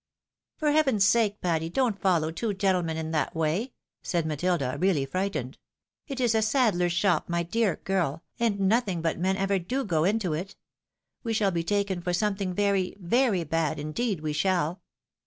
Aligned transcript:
"For 0.57 0.71
heaven's 0.71 1.05
sake, 1.05 1.41
Patty, 1.41 1.69
don't 1.69 2.01
follow 2.01 2.31
two 2.31 2.55
gentlemen 2.55 2.97
in 2.97 3.11
that 3.11 3.35
way," 3.35 3.73
said 4.01 4.25
Matilda, 4.25 4.75
really 4.79 5.05
frightened." 5.05 5.59
It 6.07 6.19
is 6.19 6.33
a 6.33 6.41
sad 6.41 6.73
dler's 6.73 6.91
shop, 6.91 7.29
my 7.29 7.43
dear 7.43 7.75
girl, 7.83 8.23
and 8.39 8.61
nothing 8.61 9.03
but 9.03 9.19
men 9.19 9.37
ever 9.37 9.59
do 9.59 9.85
go 9.85 10.03
into 10.03 10.33
it. 10.33 10.55
We 11.21 11.33
shall 11.33 11.51
be 11.51 11.63
taken 11.63 12.01
for 12.01 12.13
something 12.13 12.55
very, 12.55 12.95
very 12.99 13.43
bad, 13.43 13.77
in 13.77 13.91
deed 13.91 14.21
we 14.21 14.33
shall." 14.33 14.81